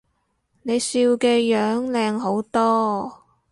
[0.63, 3.21] 你笑嘅樣靚好多